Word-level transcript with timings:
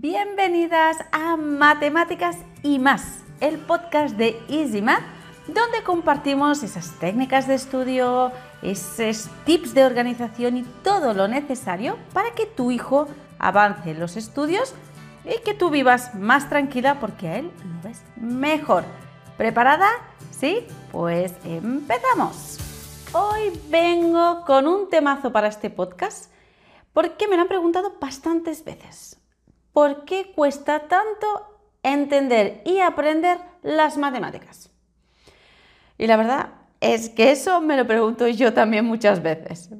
Bienvenidas 0.00 0.96
a 1.10 1.36
Matemáticas 1.36 2.36
y 2.62 2.78
más, 2.78 3.18
el 3.40 3.58
podcast 3.58 4.16
de 4.16 4.40
Easy 4.48 4.80
Math, 4.80 5.02
donde 5.48 5.82
compartimos 5.82 6.62
esas 6.62 6.96
técnicas 7.00 7.48
de 7.48 7.54
estudio, 7.54 8.30
esos 8.62 9.28
tips 9.44 9.74
de 9.74 9.84
organización 9.84 10.56
y 10.56 10.62
todo 10.84 11.14
lo 11.14 11.26
necesario 11.26 11.98
para 12.12 12.30
que 12.30 12.46
tu 12.46 12.70
hijo 12.70 13.08
avance 13.40 13.90
en 13.90 13.98
los 13.98 14.16
estudios 14.16 14.72
y 15.24 15.42
que 15.42 15.52
tú 15.52 15.68
vivas 15.68 16.14
más 16.14 16.48
tranquila 16.48 17.00
porque 17.00 17.26
a 17.26 17.38
él 17.38 17.50
lo 17.64 17.88
ves 17.88 18.00
mejor. 18.14 18.84
¿Preparada? 19.36 19.88
¿Sí? 20.30 20.64
Pues 20.92 21.34
empezamos. 21.42 22.58
Hoy 23.12 23.50
vengo 23.68 24.44
con 24.46 24.68
un 24.68 24.88
temazo 24.88 25.32
para 25.32 25.48
este 25.48 25.70
podcast 25.70 26.30
porque 26.92 27.26
me 27.26 27.34
lo 27.34 27.42
han 27.42 27.48
preguntado 27.48 27.94
bastantes 28.00 28.64
veces. 28.64 29.17
¿Por 29.78 30.04
qué 30.04 30.32
cuesta 30.34 30.88
tanto 30.88 31.28
entender 31.84 32.62
y 32.64 32.80
aprender 32.80 33.38
las 33.62 33.96
matemáticas? 33.96 34.72
Y 35.96 36.08
la 36.08 36.16
verdad 36.16 36.48
es 36.80 37.10
que 37.10 37.30
eso 37.30 37.60
me 37.60 37.76
lo 37.76 37.86
pregunto 37.86 38.26
yo 38.26 38.52
también 38.52 38.84
muchas 38.86 39.22
veces. 39.22 39.70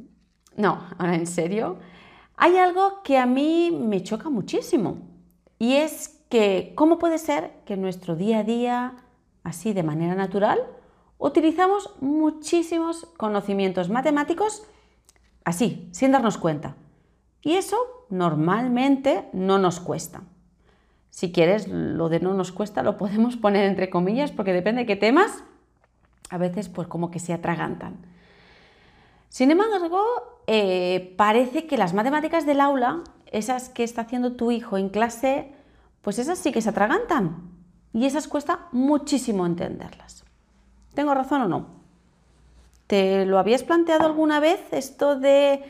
No, 0.54 0.86
ahora 0.98 1.16
en 1.16 1.26
serio, 1.26 1.80
hay 2.36 2.58
algo 2.58 3.02
que 3.02 3.18
a 3.18 3.26
mí 3.26 3.72
me 3.72 4.04
choca 4.04 4.30
muchísimo 4.30 4.98
y 5.58 5.74
es 5.74 6.22
que 6.30 6.74
cómo 6.76 7.00
puede 7.00 7.18
ser 7.18 7.50
que 7.66 7.74
en 7.74 7.82
nuestro 7.82 8.14
día 8.14 8.38
a 8.38 8.44
día, 8.44 8.94
así 9.42 9.72
de 9.72 9.82
manera 9.82 10.14
natural, 10.14 10.60
utilizamos 11.18 11.96
muchísimos 12.00 13.04
conocimientos 13.16 13.88
matemáticos 13.88 14.62
así, 15.44 15.88
sin 15.90 16.12
darnos 16.12 16.38
cuenta. 16.38 16.76
Y 17.42 17.54
eso 17.54 17.97
normalmente 18.10 19.28
no 19.32 19.58
nos 19.58 19.80
cuesta. 19.80 20.22
Si 21.10 21.32
quieres, 21.32 21.68
lo 21.68 22.08
de 22.08 22.20
no 22.20 22.34
nos 22.34 22.52
cuesta 22.52 22.82
lo 22.82 22.96
podemos 22.96 23.36
poner 23.44 23.64
entre 23.64 23.90
comillas 23.90 24.30
porque 24.30 24.52
depende 24.52 24.82
de 24.82 24.86
qué 24.86 24.96
temas, 24.96 25.44
a 26.30 26.38
veces 26.38 26.68
pues 26.68 26.88
como 26.88 27.10
que 27.10 27.18
se 27.18 27.32
atragantan. 27.32 27.96
Sin 29.28 29.50
embargo, 29.50 30.00
eh, 30.46 31.14
parece 31.16 31.66
que 31.66 31.76
las 31.76 31.92
matemáticas 31.92 32.46
del 32.46 32.60
aula, 32.60 33.02
esas 33.26 33.68
que 33.68 33.84
está 33.84 34.02
haciendo 34.02 34.32
tu 34.32 34.50
hijo 34.50 34.78
en 34.78 34.88
clase, 34.88 35.52
pues 36.02 36.18
esas 36.18 36.38
sí 36.38 36.52
que 36.52 36.62
se 36.62 36.70
atragantan 36.70 37.50
y 37.92 38.06
esas 38.06 38.28
cuesta 38.28 38.68
muchísimo 38.72 39.44
entenderlas. 39.44 40.24
¿Tengo 40.94 41.14
razón 41.14 41.42
o 41.42 41.48
no? 41.48 41.66
¿Te 42.86 43.26
lo 43.26 43.38
habías 43.38 43.62
planteado 43.62 44.06
alguna 44.06 44.40
vez 44.40 44.60
esto 44.72 45.16
de 45.16 45.62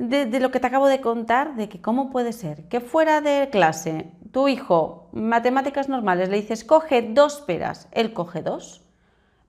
de, 0.00 0.40
lo 0.40 0.50
que 0.50 0.60
te 0.60 0.66
acabo 0.66 0.88
de 0.88 1.02
contar, 1.02 1.56
de 1.56 1.68
que 1.68 1.82
cómo 1.82 2.10
puede 2.10 2.32
ser 2.32 2.66
que 2.68 2.80
fuera 2.80 3.20
de 3.20 3.50
clase 3.52 4.10
tu 4.32 4.48
hijo, 4.48 5.10
matemáticas 5.12 5.90
normales, 5.90 6.30
le 6.30 6.40
dices 6.40 6.64
coge 6.64 7.02
dos 7.02 7.42
peras, 7.42 7.86
él 7.92 8.14
coge 8.14 8.40
dos, 8.40 8.82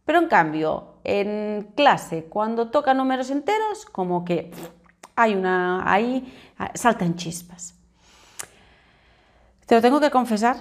pero 0.03 0.19
en 0.19 0.27
cambio 0.27 0.95
en 1.05 1.71
clase 1.75 2.25
cuando 2.25 2.69
toca 2.69 2.93
números 2.93 3.29
enteros, 3.29 3.85
como 3.85 4.25
que 4.25 4.51
hay 5.15 5.35
una, 5.35 5.89
ahí 5.89 6.33
saltan 6.73 7.15
chispas. 7.15 7.75
Te 9.65 9.75
lo 9.75 9.81
tengo 9.81 10.01
que 10.01 10.11
confesar 10.11 10.57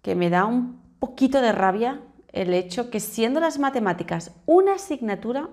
que 0.00 0.14
me 0.14 0.30
da 0.30 0.46
un 0.46 0.80
poquito 0.98 1.42
de 1.42 1.52
rabia 1.52 2.00
el 2.32 2.54
hecho 2.54 2.88
que 2.88 3.00
siendo 3.00 3.40
las 3.40 3.58
matemáticas 3.58 4.32
una 4.46 4.76
asignatura 4.76 5.50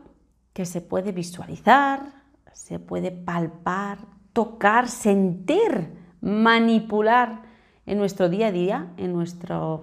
que 0.54 0.66
se 0.66 0.80
puede 0.80 1.12
visualizar, 1.12 2.23
se 2.54 2.80
puede 2.80 3.12
palpar, 3.12 4.00
tocar, 4.32 4.88
sentir, 4.88 5.90
manipular 6.22 7.42
en 7.86 7.98
nuestro 7.98 8.30
día 8.30 8.48
a 8.48 8.52
día, 8.52 8.94
en 8.98 9.14
nuestra 9.14 9.80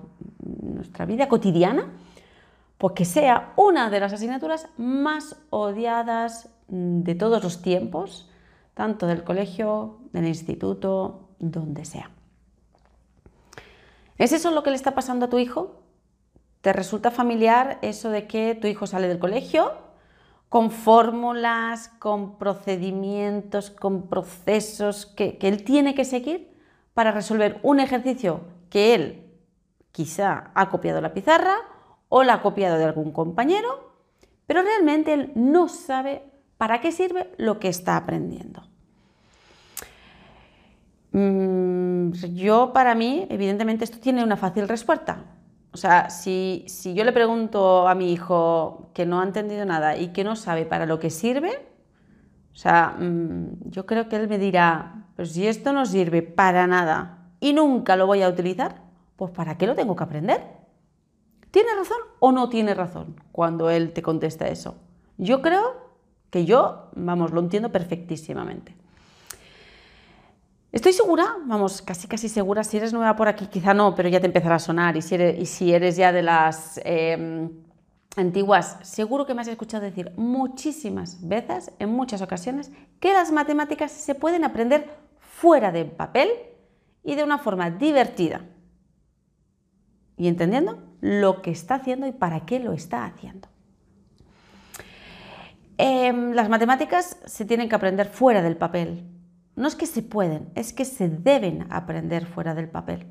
vida 1.07 1.29
cotidiana, 1.29 1.93
porque 2.79 3.05
sea 3.05 3.53
una 3.57 3.91
de 3.91 4.01
las 4.01 4.13
asignaturas 4.13 4.69
más 4.79 5.37
odiadas 5.51 6.49
de 6.69 7.15
todos 7.15 7.43
los 7.43 7.61
tiempos, 7.61 8.31
tanto 8.75 9.07
del 9.07 9.23
colegio, 9.23 9.99
del 10.13 10.27
instituto, 10.27 11.29
donde 11.39 11.85
sea. 11.85 12.11
¿Es 14.17 14.33
eso 14.33 14.51
lo 14.51 14.63
que 14.63 14.71
le 14.71 14.77
está 14.77 14.95
pasando 14.95 15.27
a 15.27 15.31
tu 15.31 15.39
hijo? 15.39 15.83
¿Te 16.61 16.73
resulta 16.73 17.11
familiar 17.11 17.79
eso 17.83 18.11
de 18.11 18.27
que 18.27 18.55
tu 18.55 18.67
hijo 18.67 18.87
sale 18.87 19.09
del 19.09 19.19
colegio 19.19 19.90
con 20.51 20.73
fórmulas, 20.73 21.89
con 22.01 22.37
procedimientos, 22.37 23.71
con 23.71 24.09
procesos 24.09 25.07
que, 25.07 25.39
él 25.41 25.63
tiene 25.63 25.95
que 25.95 26.05
seguir 26.05 26.53
para 26.93 27.13
resolver 27.13 27.61
un 27.63 27.79
ejercicio 27.79 28.41
que 28.69 28.95
él 28.95 29.25
quizá 29.93 30.51
ha 30.55 30.69
copiado 30.69 31.01
la 31.01 31.15
pizarra 31.15 31.55
o 32.09 32.25
la 32.25 32.35
ha 32.35 32.43
copiado 32.43 32.79
de 32.79 32.85
algún 32.85 33.13
compañero, 33.13 33.93
pero 34.47 34.63
realmente 34.63 35.13
él 35.13 35.33
no 35.37 35.69
sabe 35.69 36.25
para 36.59 36.81
qué 36.81 36.91
sirve 36.91 37.33
lo 37.39 37.61
que 37.61 37.69
está 37.69 37.97
aprendiendo. 37.97 38.65
Mm, 41.13 42.11
yo, 42.35 42.73
para 42.73 42.97
mí, 42.97 43.25
evidentemente, 43.31 43.85
esto 43.85 43.99
tiene 44.01 44.25
una 44.25 44.37
fácil 44.37 44.67
respuesta. 44.67 45.25
O 45.73 45.77
sea, 45.77 46.11
si, 46.11 46.67
yo 46.95 47.05
le 47.05 47.13
pregunto 47.13 47.87
a 47.87 47.95
mi 47.95 48.13
hijo 48.13 48.91
que 48.93 49.07
no 49.07 49.21
ha 49.21 49.25
entendido 49.25 49.65
nada 49.65 49.97
y 49.97 50.09
que 50.09 50.25
no 50.25 50.35
sabe 50.35 50.65
para 50.65 50.87
lo 50.87 50.99
que 50.99 51.11
sirve, 51.11 51.51
o 52.53 52.57
sea, 52.57 52.97
mm, 52.99 53.71
yo 53.71 53.87
creo 53.87 54.09
que 54.09 54.17
él 54.17 54.29
me 54.29 54.39
dirá, 54.39 55.07
pues 55.15 55.33
si 55.33 55.47
esto 55.47 55.73
no 55.73 55.87
sirve 55.87 56.23
para 56.23 56.67
nada 56.67 57.31
y 57.39 57.53
nunca 57.53 57.97
lo 57.97 58.07
voy 58.07 58.23
a 58.23 58.29
utilizar, 58.29 58.83
pues 59.17 59.31
¿para 59.31 59.57
qué 59.57 59.67
lo 59.67 59.77
tengo 59.77 59.95
que 59.95 60.03
aprender? 60.03 60.43
¿Tiene 61.53 61.71
razón 61.77 61.99
o 62.19 62.33
no 62.33 62.49
tiene 62.49 62.75
razón 62.75 63.21
cuando 63.33 63.71
él 63.71 63.93
te 63.93 64.03
contesta 64.03 64.49
eso? 64.49 64.77
Yo 65.19 65.41
creo 65.41 65.91
que 66.31 66.45
yo, 66.45 66.91
vamos, 66.95 67.33
lo 67.33 67.41
entiendo 67.41 67.71
perfectísimamente. 67.71 68.80
Estoy 70.73 70.93
segura, 70.93 71.37
vamos, 71.47 71.83
casi 71.83 72.07
casi 72.07 72.29
segura, 72.29 72.63
si 72.63 72.77
eres 72.77 72.93
nueva 72.93 73.17
por 73.17 73.27
aquí, 73.27 73.47
quizá 73.47 73.75
no, 73.75 73.97
pero 73.97 74.09
ya 74.09 74.21
te 74.21 74.27
empezará 74.27 74.55
a 74.55 74.61
sonar, 74.61 74.97
y 74.97 75.03
si 75.03 75.73
eres, 75.73 75.97
ya 75.97 76.13
de 76.13 76.23
las 76.23 76.81
em, 76.85 77.51
antiguas, 78.17 78.79
seguro 78.83 79.27
que 79.27 79.35
me 79.35 79.41
has 79.41 79.49
escuchado 79.49 79.83
decir 79.83 80.13
muchísimas 80.17 81.27
veces, 81.27 81.73
en 81.81 81.91
muchas 81.91 82.23
ocasiones, 82.23 82.71
que 83.01 83.13
las 83.13 83.33
matemáticas 83.33 83.91
se 83.91 84.15
pueden 84.15 84.45
aprender 84.45 84.89
fuera 85.19 85.73
del 85.73 85.91
papel 85.91 86.31
y 87.03 87.17
de 87.17 87.25
una 87.25 87.39
forma 87.39 87.73
divertida. 87.73 88.43
Y 90.17 90.29
entendiendo 90.29 90.79
lo 91.01 91.43
que 91.43 91.51
está 91.51 91.77
haciendo 91.77 92.07
y 92.07 92.13
para 92.13 92.47
qué 92.47 92.61
lo 92.61 92.75
está 92.75 93.07
haciendo. 93.07 93.49
Em, 95.79 96.33
las 96.33 96.49
matemáticas 96.49 97.17
se 97.25 97.45
tienen 97.45 97.69
que 97.69 97.75
aprender 97.75 98.07
fuera 98.07 98.41
del 98.41 98.57
papel, 98.57 99.05
no 99.61 99.69
es 99.69 99.77
que 99.77 99.87
se 99.87 100.03
pueden, 100.03 100.51
es 100.55 100.73
que 100.73 100.87
se 100.87 101.09
deben 101.09 101.71
aprender 101.71 102.25
fuera 102.25 102.55
del 102.55 102.69
papel. 102.69 103.07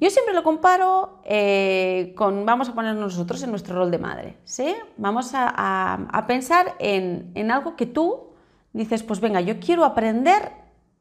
Yo 0.00 0.08
siempre 0.08 0.32
lo 0.32 0.42
comparo 0.42 1.20
eh, 1.24 2.14
con, 2.16 2.46
vamos 2.46 2.70
a 2.70 2.74
ponernos 2.74 3.12
nosotros 3.12 3.42
en 3.42 3.50
nuestro 3.50 3.76
rol 3.76 3.90
de 3.90 3.98
madre, 3.98 4.38
¿sí? 4.44 4.74
Vamos 4.96 5.32
a, 5.34 6.24
pensar 6.26 6.74
en, 6.78 7.30
en, 7.34 7.50
algo 7.50 7.76
que 7.76 7.84
tú 7.84 8.30
dices, 8.72 9.02
pues 9.02 9.20
venga, 9.20 9.42
yo 9.42 9.60
quiero 9.60 9.84
aprender 9.84 10.52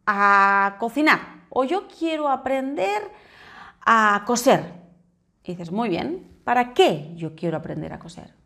a 0.05 0.75
cocinar 0.77 1.45
o 1.49 1.63
yo 1.63 1.87
quiero 1.87 2.27
aprender 2.27 3.09
a 3.85 4.23
coser. 4.27 4.73
Y 5.45 5.53
dices, 5.53 5.71
muy 5.71 5.87
bien, 5.87 6.41
¿para 6.43 6.73
qué 6.73 7.13
yo 7.15 7.35
quiero 7.35 7.55
aprender 7.55 7.93
a 7.93 7.99
coser? 7.99 8.38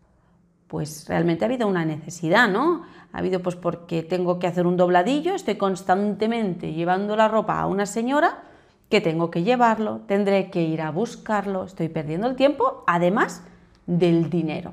Pues 0.73 1.07
realmente 1.07 1.45
ha 1.45 1.47
habido 1.47 1.67
una 1.67 1.85
necesidad, 1.85 2.49
¿no? 2.49 2.81
Ha 3.11 3.19
habido 3.19 3.43
pues 3.43 3.55
porque 3.55 4.01
tengo 4.01 4.39
que 4.39 4.47
hacer 4.47 4.65
un 4.65 4.75
dobladillo, 4.75 5.35
estoy 5.35 5.55
constantemente 5.55 6.73
llevando 6.73 7.15
la 7.15 7.27
ropa 7.27 7.59
a 7.59 7.67
una 7.67 7.85
señora 7.85 8.41
que 8.89 8.99
tengo 8.99 9.29
que 9.29 9.43
llevarlo, 9.43 10.01
tendré 10.07 10.49
que 10.49 10.63
ir 10.63 10.81
a 10.81 10.89
buscarlo, 10.89 11.65
estoy 11.65 11.89
perdiendo 11.89 12.25
el 12.25 12.35
tiempo, 12.35 12.83
además 12.87 13.43
del 13.85 14.31
dinero. 14.31 14.71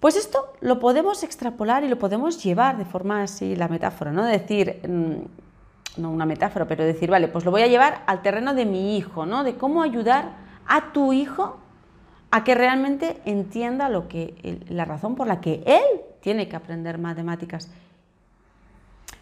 Pues 0.00 0.16
esto 0.16 0.52
lo 0.60 0.78
podemos 0.80 1.22
extrapolar 1.22 1.82
y 1.82 1.88
lo 1.88 1.98
podemos 1.98 2.44
llevar 2.44 2.76
de 2.76 2.84
forma 2.84 3.22
así, 3.22 3.56
la 3.56 3.68
metáfora, 3.68 4.12
¿no? 4.12 4.22
Decir, 4.22 4.86
mm, 4.86 6.02
no 6.02 6.10
una 6.10 6.26
metáfora, 6.26 6.68
pero 6.68 6.84
decir, 6.84 7.08
vale, 7.08 7.28
pues 7.28 7.46
lo 7.46 7.52
voy 7.52 7.62
a 7.62 7.68
llevar 7.68 8.02
al 8.06 8.20
terreno 8.20 8.52
de 8.52 8.66
mi 8.66 8.98
hijo, 8.98 9.24
¿no? 9.24 9.44
De 9.44 9.54
cómo 9.54 9.82
ayudar 9.82 10.32
a 10.66 10.92
tu 10.92 11.14
hijo 11.14 11.61
a 12.32 12.44
que 12.44 12.54
realmente 12.54 13.20
entienda 13.26 13.90
lo 13.90 14.08
que, 14.08 14.64
la 14.70 14.86
razón 14.86 15.14
por 15.14 15.26
la 15.26 15.42
que 15.42 15.62
él 15.66 16.00
tiene 16.20 16.48
que 16.48 16.56
aprender 16.56 16.96
matemáticas. 16.96 17.70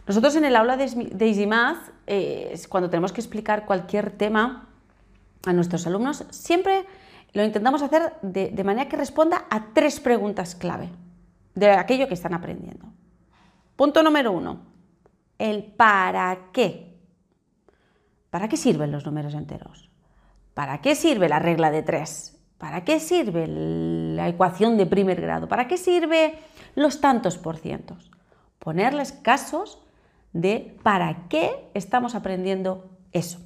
Nosotros 0.06 0.36
en 0.36 0.44
el 0.44 0.54
aula 0.54 0.76
de, 0.76 0.84
Easy 1.18 1.44
Math, 1.44 1.90
eh, 2.06 2.56
cuando 2.68 2.88
tenemos 2.88 3.12
que 3.12 3.20
explicar 3.20 3.66
cualquier 3.66 4.12
tema 4.12 4.68
a 5.44 5.52
nuestros 5.52 5.88
alumnos, 5.88 6.24
siempre 6.30 6.86
lo 7.32 7.42
intentamos 7.44 7.82
hacer 7.82 8.14
de, 8.22 8.50
de 8.50 8.64
manera 8.64 8.88
que 8.88 8.96
responda 8.96 9.44
a 9.50 9.72
tres 9.74 9.98
preguntas 9.98 10.54
clave 10.54 10.88
de 11.56 11.72
aquello 11.72 12.06
que 12.06 12.14
están 12.14 12.32
aprendiendo. 12.32 12.86
Punto 13.74 14.04
número 14.04 14.30
uno, 14.30 14.60
el 15.36 15.64
para 15.64 16.52
qué. 16.52 16.96
¿Para 18.30 18.46
qué 18.46 18.56
sirven 18.56 18.92
los 18.92 19.04
números 19.04 19.34
enteros? 19.34 19.90
¿Para 20.54 20.80
qué 20.80 20.94
sirve 20.94 21.28
la 21.28 21.40
regla 21.40 21.72
de 21.72 21.82
tres? 21.82 22.39
¿Para 22.60 22.84
qué 22.84 23.00
sirve 23.00 23.46
la 23.48 24.28
ecuación 24.28 24.76
de 24.76 24.84
primer 24.84 25.18
grado? 25.18 25.48
¿Para 25.48 25.66
qué 25.66 25.78
sirve 25.78 26.38
los 26.74 27.00
tantos 27.00 27.38
por 27.38 27.56
cientos? 27.56 28.10
Ponerles 28.58 29.12
casos 29.12 29.82
de 30.34 30.76
para 30.82 31.26
qué 31.28 31.70
estamos 31.72 32.14
aprendiendo 32.14 32.90
eso. 33.12 33.38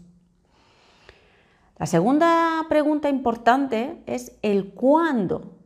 La 1.78 1.86
segunda 1.86 2.66
pregunta 2.68 3.08
importante 3.08 4.02
es 4.06 4.36
el 4.42 4.74
cuándo. 4.74 5.60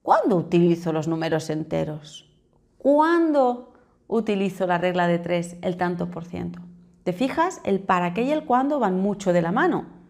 ¿Cuándo 0.00 0.36
utilizo 0.36 0.90
los 0.90 1.06
números 1.06 1.50
enteros? 1.50 2.34
¿Cuándo 2.78 3.74
utilizo 4.08 4.66
la 4.66 4.78
regla 4.78 5.06
de 5.06 5.18
3, 5.18 5.58
el 5.60 5.76
tanto 5.76 6.10
por 6.10 6.24
ciento? 6.24 6.60
¿Te 7.02 7.12
fijas? 7.12 7.60
El 7.64 7.80
para 7.80 8.14
qué 8.14 8.22
y 8.22 8.30
el 8.30 8.44
cuándo 8.44 8.78
van 8.78 8.98
mucho 9.02 9.34
de 9.34 9.42
la 9.42 9.52
mano. 9.52 10.03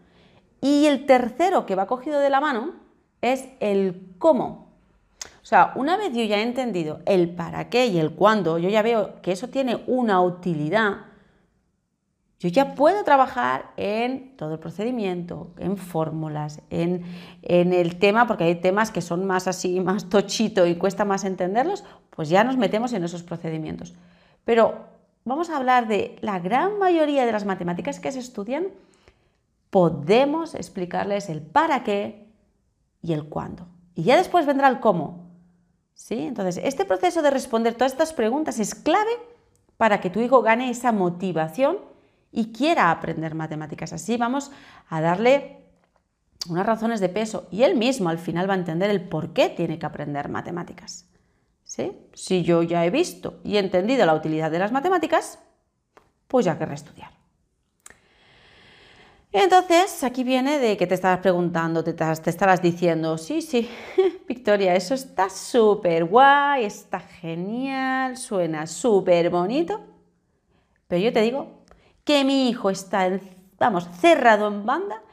Y 0.65 0.87
el 0.87 1.05
tercero 1.05 1.67
que 1.67 1.75
va 1.75 1.85
cogido 1.85 2.19
de 2.19 2.31
la 2.31 2.41
mano 2.41 2.73
es 3.21 3.47
el 3.59 4.15
cómo. 4.17 4.73
O 5.21 5.45
sea, 5.45 5.73
una 5.75 5.95
vez 5.95 6.11
yo 6.11 6.23
ya 6.23 6.39
he 6.39 6.41
entendido 6.41 7.01
el 7.05 7.29
para 7.35 7.69
qué 7.69 7.85
y 7.85 7.99
el 7.99 8.13
cuándo, 8.13 8.57
yo 8.57 8.69
ya 8.69 8.81
veo 8.81 9.21
que 9.21 9.31
eso 9.31 9.47
tiene 9.49 9.83
una 9.85 10.21
utilidad, 10.21 11.05
yo 12.39 12.49
ya 12.49 12.73
puedo 12.73 13.03
trabajar 13.03 13.73
en 13.77 14.35
todo 14.37 14.53
el 14.53 14.59
procedimiento, 14.59 15.51
en 15.59 15.77
fórmulas, 15.77 16.63
en, 16.71 17.05
el 17.43 17.99
tema, 17.99 18.25
porque 18.25 18.45
hay 18.45 18.55
temas 18.55 18.89
que 18.89 19.01
son 19.01 19.23
más 19.27 19.47
así, 19.47 19.79
más 19.81 20.09
tochito 20.09 20.65
y 20.65 20.77
cuesta 20.77 21.05
más 21.05 21.25
entenderlos, 21.25 21.83
pues 22.09 22.29
ya 22.29 22.43
nos 22.43 22.57
metemos 22.57 22.91
en 22.93 23.03
esos 23.03 23.21
procedimientos. 23.21 23.93
Pero 24.45 24.79
vamos 25.25 25.51
a 25.51 25.57
hablar 25.57 25.87
de 25.87 26.17
la 26.21 26.39
gran 26.39 26.79
mayoría 26.79 27.23
de 27.23 27.31
las 27.31 27.45
matemáticas 27.45 27.99
que 27.99 28.11
se 28.11 28.17
estudian, 28.17 28.65
podemos 29.69 30.55
explicarles 30.55 31.29
el 31.29 31.41
para 31.41 31.83
qué 31.83 32.27
y 33.01 33.13
el 33.13 33.25
cuándo. 33.25 33.67
Y 33.93 34.03
ya 34.03 34.17
después 34.17 34.45
vendrá 34.45 34.67
el 34.67 34.79
cómo. 34.79 35.25
¿Sí? 35.93 36.19
Entonces, 36.19 36.61
este 36.63 36.85
proceso 36.85 37.21
de 37.21 37.31
responder 37.31 37.73
todas 37.73 37.93
estas 37.93 38.13
preguntas 38.13 38.59
es 38.59 38.75
clave 38.75 39.11
para 39.77 40.01
que 40.01 40.09
tu 40.09 40.19
hijo 40.19 40.41
gane 40.41 40.69
esa 40.69 40.91
motivación 40.91 41.77
y 42.31 42.51
quiera 42.51 42.91
aprender 42.91 43.33
matemáticas. 43.33 43.93
Así 43.93 44.17
vamos 44.17 44.51
a 44.89 44.99
darle 44.99 45.61
unas 46.49 46.65
razones 46.65 46.99
de 46.99 47.09
peso 47.09 47.47
y 47.49 47.63
él 47.63 47.75
mismo 47.75 48.09
al 48.09 48.19
final 48.19 48.49
va 48.49 48.53
a 48.53 48.57
entender 48.57 48.89
el 48.89 49.07
por 49.07 49.33
qué 49.33 49.49
tiene 49.49 49.79
que 49.79 49.85
aprender 49.85 50.29
matemáticas. 50.29 51.07
¿Sí? 51.63 51.97
Si 52.13 52.43
yo 52.43 52.61
ya 52.61 52.85
he 52.85 52.89
visto 52.89 53.39
y 53.43 53.57
entendido 53.57 54.05
la 54.05 54.13
utilidad 54.13 54.51
de 54.51 54.59
las 54.59 54.71
matemáticas, 54.71 55.39
pues 56.27 56.45
ya 56.45 56.57
querré 56.57 56.75
estudiar. 56.75 57.11
Entonces, 59.37 60.01
aquí 60.05 60.23
viene 60.23 60.59
de 60.59 60.77
que 60.77 60.87
te 60.87 60.95
estarás 60.95 61.19
preguntando, 61.19 61.83
te, 61.83 61.91
te 61.91 62.29
estarás 62.29 62.61
diciendo, 62.61 63.17
sí, 63.17 63.41
sí, 63.41 63.69
Victoria, 64.29 64.73
eso 64.75 64.93
está 64.93 65.29
súper 65.29 66.05
guay, 66.05 66.63
está 66.63 67.01
genial, 67.01 68.15
suena 68.15 68.65
súper 68.65 69.29
bonito, 69.29 69.81
pero 70.87 71.01
yo 71.01 71.11
te 71.11 71.19
digo 71.19 71.65
que 72.05 72.23
mi 72.23 72.47
hijo 72.47 72.69
está, 72.69 73.19
vamos, 73.57 73.89
cerrado 73.99 74.47
en 74.47 74.65
banda 74.65 75.03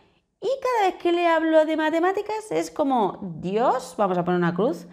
y 0.40 0.48
cada 0.62 0.88
vez 0.88 1.02
que 1.02 1.10
le 1.10 1.26
hablo 1.26 1.64
de 1.64 1.76
matemáticas 1.76 2.52
es 2.52 2.70
como, 2.70 3.18
Dios, 3.40 3.96
vamos 3.98 4.16
a 4.18 4.24
poner 4.24 4.38
una 4.38 4.54
cruz, 4.54 4.86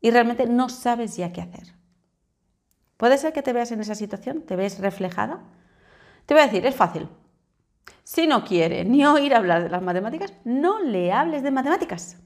y 0.00 0.10
realmente 0.10 0.46
no 0.46 0.70
sabes 0.70 1.14
ya 1.14 1.30
qué 1.30 1.42
hacer. 1.42 1.74
¿Puede 2.96 3.18
ser 3.18 3.34
que 3.34 3.42
te 3.42 3.52
veas 3.52 3.70
en 3.70 3.80
esa 3.80 3.94
situación? 3.94 4.40
¿Te 4.46 4.56
ves 4.56 4.78
reflejada? 4.78 5.42
Te 6.24 6.32
voy 6.32 6.42
a 6.42 6.46
decir, 6.46 6.64
es 6.64 6.74
fácil. 6.74 7.06
Si 8.12 8.26
no 8.26 8.42
quiere 8.44 8.84
ni 8.84 9.06
oír 9.06 9.32
hablar 9.36 9.62
de 9.62 9.68
las 9.68 9.82
matemáticas, 9.82 10.34
no 10.42 10.82
le 10.82 11.12
hables 11.12 11.44
de 11.44 11.52
matemáticas. 11.52 12.18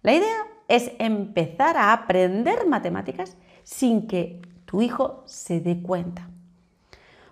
La 0.00 0.14
idea 0.14 0.46
es 0.68 0.92
empezar 1.00 1.76
a 1.76 1.92
aprender 1.92 2.68
matemáticas 2.68 3.36
sin 3.64 4.06
que 4.06 4.40
tu 4.66 4.80
hijo 4.80 5.24
se 5.26 5.58
dé 5.60 5.82
cuenta. 5.82 6.30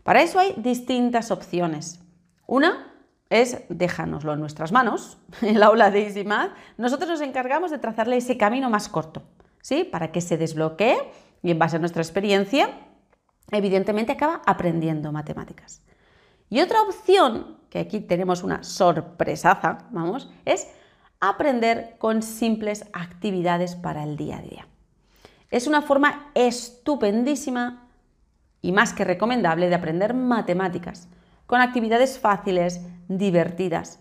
Para 0.02 0.23
eso 0.23 0.40
hay 0.40 0.55
distintas 0.56 1.31
opciones. 1.31 2.00
Una 2.49 2.93
es 3.31 3.62
déjanoslo 3.69 4.32
en 4.32 4.40
nuestras 4.40 4.73
manos. 4.73 5.19
En 5.40 5.55
el 5.55 5.62
aula 5.62 5.93
de 5.93 6.08
EasyMath, 6.08 6.50
nosotros 6.76 7.08
nos 7.08 7.20
encargamos 7.20 7.70
de 7.70 7.79
trazarle 7.79 8.17
ese 8.17 8.37
camino 8.37 8.69
más 8.69 8.88
corto, 8.88 9.23
¿sí? 9.62 9.85
Para 9.85 10.11
que 10.11 10.20
se 10.20 10.38
desbloquee 10.38 10.96
y 11.44 11.52
en 11.52 11.58
base 11.61 11.76
a 11.76 11.79
nuestra 11.79 12.02
experiencia, 12.02 12.69
evidentemente 13.52 14.11
acaba 14.11 14.43
aprendiendo 14.44 15.12
matemáticas. 15.12 15.82
Y 16.50 16.61
otra 16.61 16.83
opción, 16.83 17.59
que 17.71 17.79
aquí 17.79 18.00
tenemos 18.00 18.43
una 18.43 18.65
sorpresaza, 18.65 19.87
vamos, 19.91 20.31
es 20.45 20.69
aprender 21.21 21.97
con 21.99 22.23
simples 22.23 22.85
actividades 22.93 23.75
para 23.77 24.05
el 24.05 24.17
día 24.17 24.39
a 24.39 24.43
día. 24.43 24.67
Es 25.50 25.67
una 25.67 25.83
forma 25.83 26.31
estupendísima 26.35 27.89
y 28.62 28.73
más 28.73 28.93
que 28.93 29.05
recomendable 29.05 29.69
de 29.69 29.75
aprender 29.75 30.15
matemáticas, 30.15 31.09
con 31.47 31.61
actividades 31.61 32.19
fáciles, 32.19 32.81
divertidas. 33.09 34.00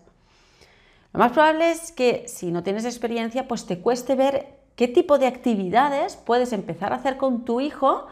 Lo 1.12 1.20
más 1.20 1.32
probable 1.32 1.70
es 1.70 1.92
que 1.92 2.24
si 2.28 2.52
no 2.52 2.62
tienes 2.62 2.84
experiencia, 2.84 3.48
pues 3.48 3.66
te 3.66 3.80
cueste 3.80 4.14
ver 4.14 4.58
qué 4.76 4.88
tipo 4.88 5.18
de 5.18 5.26
actividades 5.26 6.16
puedes 6.16 6.52
empezar 6.52 6.92
a 6.92 6.96
hacer 6.96 7.16
con 7.16 7.44
tu 7.44 7.60
hijo, 7.60 8.06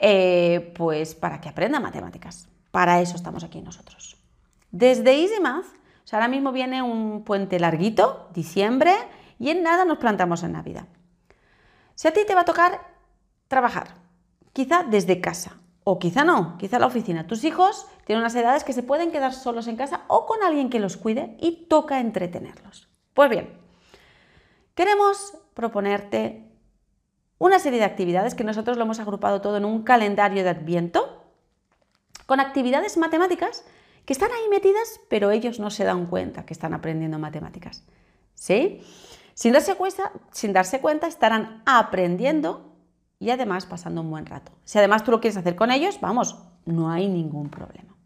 eh, 0.00 0.72
pues 0.76 1.14
para 1.14 1.40
que 1.40 1.48
aprenda 1.48 1.80
matemáticas. 1.80 2.48
Para 2.78 3.00
eso 3.00 3.16
estamos 3.16 3.42
aquí 3.42 3.60
nosotros. 3.60 4.16
Desde 4.70 5.10
EasyMath, 5.20 5.64
o 5.64 6.14
ahora 6.14 6.28
mismo 6.28 6.52
viene 6.52 6.80
un 6.80 7.24
puente 7.24 7.58
larguito, 7.58 8.28
diciembre, 8.32 8.94
y 9.40 9.50
en 9.50 9.64
nada 9.64 9.84
nos 9.84 9.98
plantamos 9.98 10.44
en 10.44 10.52
Navidad. 10.52 10.86
Si 11.96 12.06
a 12.06 12.12
ti 12.12 12.20
te 12.24 12.36
va 12.36 12.42
a 12.42 12.44
tocar 12.44 12.80
trabajar, 13.48 13.96
quizá 14.52 14.84
desde 14.84 15.20
casa, 15.20 15.56
o 15.82 15.98
quizá 15.98 16.22
no, 16.22 16.56
quizá 16.56 16.78
la 16.78 16.86
oficina. 16.86 17.26
Tus 17.26 17.42
hijos 17.42 17.88
tienen 18.04 18.20
unas 18.20 18.36
edades 18.36 18.62
que 18.62 18.72
se 18.72 18.84
pueden 18.84 19.10
quedar 19.10 19.34
solos 19.34 19.66
en 19.66 19.74
casa 19.74 20.02
o 20.06 20.24
con 20.24 20.44
alguien 20.44 20.70
que 20.70 20.78
los 20.78 20.96
cuide 20.96 21.36
y 21.40 21.66
toca 21.68 21.98
entretenerlos. 21.98 22.88
Pues 23.12 23.28
bien, 23.28 23.58
queremos 24.76 25.36
proponerte 25.52 26.48
una 27.38 27.58
serie 27.58 27.80
de 27.80 27.86
actividades 27.86 28.36
que 28.36 28.44
nosotros 28.44 28.76
lo 28.76 28.84
hemos 28.84 29.00
agrupado 29.00 29.40
todo 29.40 29.56
en 29.56 29.64
un 29.64 29.82
calendario 29.82 30.44
de 30.44 30.50
adviento 30.50 31.17
con 32.28 32.40
actividades 32.40 32.98
matemáticas 32.98 33.64
que 34.04 34.12
están 34.12 34.30
ahí 34.30 34.50
metidas, 34.50 35.00
pero 35.08 35.30
ellos 35.30 35.58
no 35.58 35.70
se 35.70 35.84
dan 35.84 36.04
cuenta 36.04 36.44
que 36.44 36.52
están 36.52 36.74
aprendiendo 36.74 37.18
matemáticas. 37.18 37.84
¿Sí? 38.34 38.82
Sin 39.32 39.54
darse 39.54 39.76
cuenta, 39.76 40.12
sin 40.30 40.52
darse 40.52 40.82
cuenta 40.82 41.06
estarán 41.06 41.62
aprendiendo 41.64 42.76
y 43.18 43.30
además 43.30 43.64
pasando 43.64 44.02
un 44.02 44.10
buen 44.10 44.26
rato. 44.26 44.52
Si 44.64 44.76
además 44.76 45.04
tú 45.04 45.10
lo 45.10 45.22
quieres 45.22 45.38
hacer 45.38 45.56
con 45.56 45.70
ellos, 45.70 46.02
vamos, 46.02 46.36
no 46.66 46.90
hay 46.90 47.08
ningún 47.08 47.48
problema. 47.48 47.96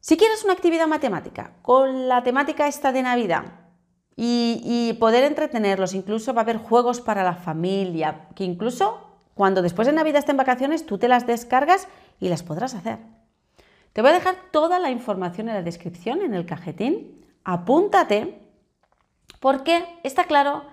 Si 0.00 0.16
quieres 0.16 0.42
una 0.42 0.54
actividad 0.54 0.88
matemática 0.88 1.52
con 1.62 2.08
la 2.08 2.24
temática 2.24 2.66
esta 2.66 2.90
de 2.90 3.02
Navidad 3.02 3.44
y, 4.16 4.60
y, 4.64 4.94
poder 4.94 5.22
entretenerlos, 5.22 5.94
incluso 5.94 6.34
va 6.34 6.40
a 6.40 6.44
haber 6.44 6.58
juegos 6.58 7.00
para 7.00 7.22
la 7.22 7.36
familia, 7.36 8.26
que 8.34 8.42
incluso 8.42 9.13
cuando 9.34 9.62
después 9.62 9.86
de 9.86 9.92
Navidad 9.92 10.20
estén 10.20 10.36
vacaciones 10.36 10.86
tú 10.86 10.98
te 10.98 11.08
las 11.08 11.26
descargas 11.26 11.88
y 12.20 12.28
las 12.28 12.42
podrás 12.42 12.74
hacer. 12.74 12.98
Te 13.92 14.00
voy 14.00 14.10
a 14.10 14.14
dejar 14.14 14.36
toda 14.50 14.78
la 14.78 14.90
información 14.90 15.48
en 15.48 15.54
la 15.54 15.62
descripción, 15.62 16.20
en 16.22 16.34
el 16.34 16.46
cajetín. 16.46 17.24
Apúntate 17.44 18.40
porque 19.40 19.84
está 20.02 20.24
claro 20.24 20.64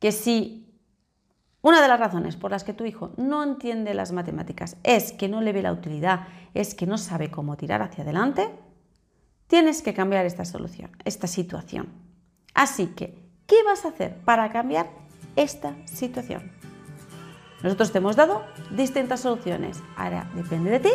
que 0.00 0.12
si 0.12 0.68
una 1.60 1.82
de 1.82 1.88
las 1.88 1.98
razones 1.98 2.36
por 2.36 2.50
las 2.50 2.64
que 2.64 2.72
tu 2.72 2.84
hijo 2.84 3.12
no 3.16 3.42
entiende 3.42 3.94
las 3.94 4.12
matemáticas 4.12 4.76
es 4.82 5.12
que 5.12 5.28
no 5.28 5.40
le 5.40 5.52
ve 5.52 5.62
la 5.62 5.72
utilidad, 5.72 6.28
es 6.54 6.74
que 6.74 6.86
no 6.86 6.98
sabe 6.98 7.30
cómo 7.30 7.56
tirar 7.56 7.82
hacia 7.82 8.04
adelante. 8.04 8.48
Tienes 9.46 9.82
que 9.82 9.94
cambiar 9.94 10.26
esta 10.26 10.44
solución, 10.44 10.90
esta 11.04 11.26
situación. 11.26 11.88
Así 12.54 12.88
que, 12.88 13.18
¿qué 13.46 13.62
vas 13.64 13.84
a 13.84 13.88
hacer 13.88 14.16
para 14.24 14.50
cambiar 14.50 14.90
esta 15.36 15.74
situación? 15.86 16.57
Nosotros 17.62 17.92
te 17.92 17.98
hemos 17.98 18.16
dado 18.16 18.42
distintas 18.70 19.20
soluciones. 19.20 19.80
Ahora 19.96 20.26
depende 20.34 20.70
de 20.70 20.80
ti 20.80 20.90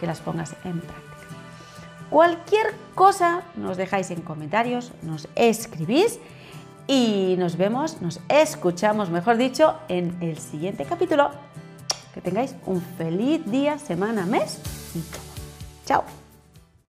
que 0.00 0.06
las 0.06 0.20
pongas 0.20 0.54
en 0.64 0.80
práctica. 0.80 1.14
Cualquier 2.10 2.74
cosa 2.94 3.42
nos 3.56 3.76
dejáis 3.76 4.10
en 4.10 4.20
comentarios, 4.20 4.92
nos 5.02 5.28
escribís 5.34 6.20
y 6.86 7.34
nos 7.38 7.56
vemos, 7.56 8.02
nos 8.02 8.20
escuchamos, 8.28 9.10
mejor 9.10 9.36
dicho, 9.36 9.74
en 9.88 10.16
el 10.20 10.38
siguiente 10.38 10.84
capítulo. 10.84 11.30
Que 12.12 12.20
tengáis 12.20 12.54
un 12.66 12.80
feliz 12.80 13.44
día, 13.50 13.78
semana, 13.78 14.26
mes 14.26 14.60
y 14.94 15.00
todo. 15.00 15.22
Chao. 15.86 16.23